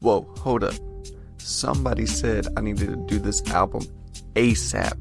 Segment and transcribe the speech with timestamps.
[0.00, 0.74] Whoa, hold up.
[1.36, 3.82] Somebody said I needed to do this album
[4.34, 4.96] ASAP.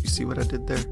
[0.00, 0.84] You see what I did there?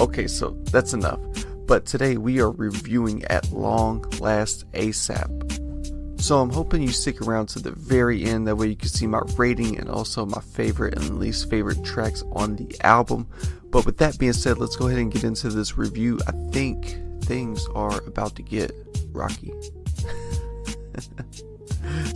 [0.00, 1.18] Okay, so that's enough.
[1.66, 6.20] But today we are reviewing At Long Last ASAP.
[6.20, 8.46] So I'm hoping you stick around to the very end.
[8.46, 12.22] That way you can see my rating and also my favorite and least favorite tracks
[12.32, 13.26] on the album.
[13.70, 16.20] But with that being said, let's go ahead and get into this review.
[16.28, 18.72] I think things are about to get
[19.12, 19.52] rocky.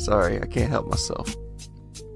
[0.03, 1.37] Sorry, I can't help myself.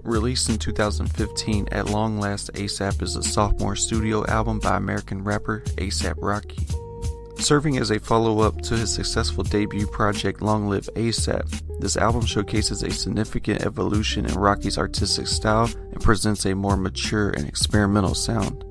[0.03, 5.63] Released in 2015, At Long Last ASAP is a sophomore studio album by American rapper
[5.77, 6.67] ASAP Rocky.
[7.39, 12.27] Serving as a follow up to his successful debut project Long Live ASAP, this album
[12.27, 18.17] showcases a significant evolution in Rocky's artistic style and presents a more mature and experimental
[18.17, 18.65] sound.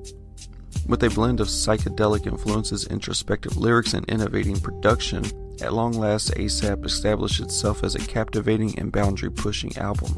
[0.88, 5.24] With a blend of psychedelic influences, introspective lyrics, and innovating production,
[5.62, 10.14] At Long Last ASAP established itself as a captivating and boundary pushing album.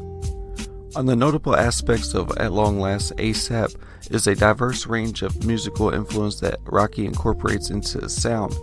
[0.95, 3.75] On the notable aspects of At Long Last ASAP
[4.11, 8.53] is a diverse range of musical influence that Rocky incorporates into his sound.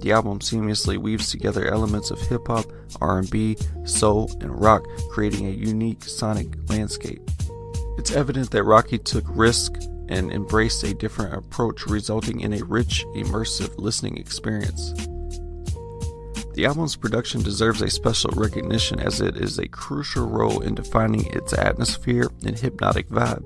[0.00, 2.66] The album seamlessly weaves together elements of hip hop,
[3.00, 7.22] R&B, soul, and rock, creating a unique sonic landscape.
[7.96, 9.74] It's evident that Rocky took risk
[10.08, 14.94] and embraced a different approach, resulting in a rich, immersive listening experience.
[16.54, 21.26] The album's production deserves a special recognition as it is a crucial role in defining
[21.32, 23.44] its atmosphere and hypnotic vibe.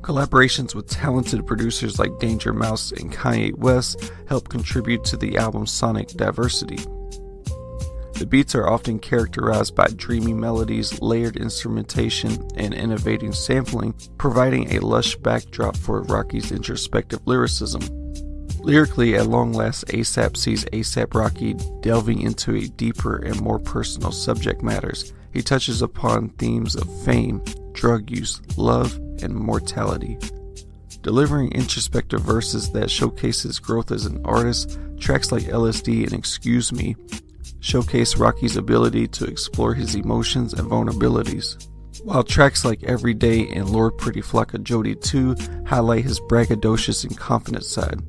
[0.00, 5.70] Collaborations with talented producers like Danger Mouse and Kanye West help contribute to the album's
[5.70, 6.78] sonic diversity.
[8.14, 14.80] The beats are often characterized by dreamy melodies, layered instrumentation, and innovating sampling, providing a
[14.80, 17.97] lush backdrop for Rocky's introspective lyricism.
[18.60, 24.12] Lyrically, at long last, ASAP sees ASAP Rocky delving into a deeper and more personal
[24.12, 25.12] subject matters.
[25.32, 27.42] He touches upon themes of fame,
[27.72, 30.18] drug use, love, and mortality.
[31.02, 36.72] Delivering introspective verses that showcase his growth as an artist, tracks like LSD and Excuse
[36.72, 36.96] Me
[37.60, 41.66] showcase Rocky's ability to explore his emotions and vulnerabilities.
[42.04, 47.64] While tracks like Everyday and Lord Pretty Flacko Jodye 2 highlight his braggadocious and confident
[47.64, 48.00] side.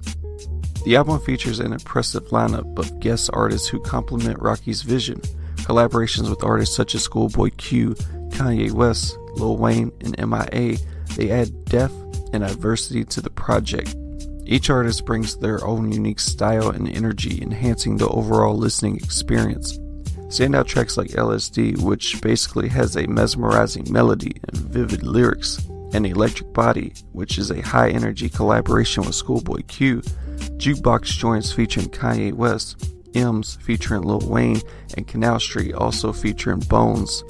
[0.89, 5.21] The album features an impressive lineup of guest artists who complement Rocky's vision.
[5.57, 7.91] Collaborations with artists such as Schoolboy Q,
[8.29, 10.79] Kanye West, Lil Wayne, and MIA,
[11.15, 11.93] they add depth
[12.33, 13.95] and diversity to the project.
[14.45, 19.77] Each artist brings their own unique style and energy, enhancing the overall listening experience.
[20.29, 25.59] Standout tracks like LSD, which basically has a mesmerizing melody and vivid lyrics,
[25.93, 30.01] and Electric Body, which is a high energy collaboration with Schoolboy Q,
[30.57, 34.61] Jukebox joints featuring Kanye West, M's featuring Lil Wayne,
[34.95, 37.23] and Canal Street also featuring Bones,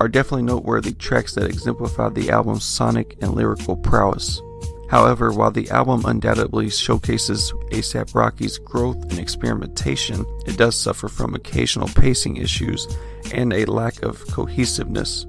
[0.00, 4.40] are definitely noteworthy tracks that exemplify the album's sonic and lyrical prowess.
[4.90, 11.34] However, while the album undoubtedly showcases ASAP Rocky's growth and experimentation, it does suffer from
[11.34, 12.86] occasional pacing issues
[13.32, 15.26] and a lack of cohesiveness.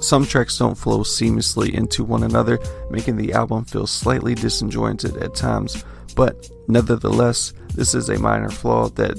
[0.00, 2.58] Some tracks don't flow seamlessly into one another,
[2.90, 5.84] making the album feel slightly disjointed at times,
[6.14, 9.16] but nevertheless, this is a minor flaw that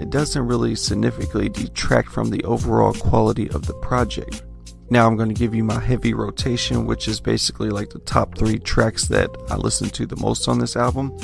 [0.00, 4.42] it doesn't really significantly detract from the overall quality of the project.
[4.88, 8.38] Now I'm going to give you my heavy rotation, which is basically like the top
[8.38, 11.16] three tracks that I listen to the most on this album.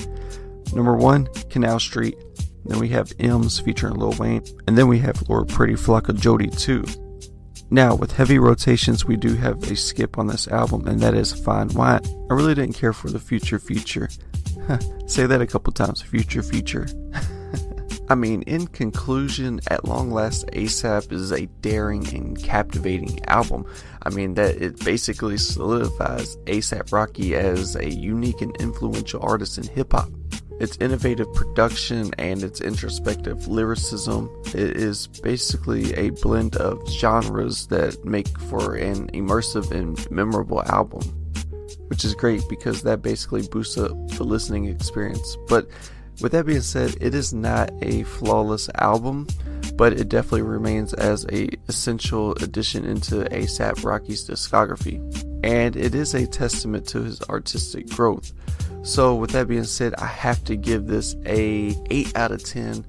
[0.74, 2.16] Number one, Canal Street.
[2.64, 4.42] Then we have M's featuring Lil Wayne.
[4.66, 7.01] And then we have Lord Pretty Flacko Jodye 2.
[7.72, 11.32] Now, with heavy rotations, we do have a skip on this album, and that is
[11.32, 12.02] Fine Whine.
[12.28, 14.10] I really didn't care for the future feature.
[15.06, 16.86] Say that a couple times future feature.
[18.10, 23.64] I mean, in conclusion, At Long Last ASAP is a daring and captivating album.
[24.02, 29.64] I mean, that it basically solidifies ASAP Rocky as a unique and influential artist in
[29.64, 30.10] hip hop.
[30.62, 38.02] Its innovative production and its introspective lyricism it is basically a blend of genres that
[38.04, 41.02] make for an immersive and memorable album
[41.92, 45.36] which is great because that basically boosts up the listening experience.
[45.46, 45.68] But
[46.22, 49.26] with that being said, it is not a flawless album,
[49.74, 55.00] but it definitely remains as a essential addition into ASAP Rocky's discography,
[55.44, 58.32] and it is a testament to his artistic growth.
[58.82, 62.84] So, with that being said, I have to give this a 8 out of 10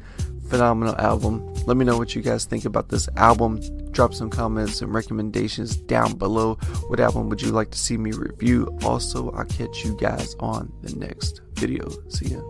[0.49, 1.53] phenomenal album.
[1.65, 3.59] Let me know what you guys think about this album.
[3.91, 6.55] Drop some comments and recommendations down below.
[6.87, 8.77] What album would you like to see me review?
[8.83, 11.89] Also, I'll catch you guys on the next video.
[12.09, 12.41] See ya.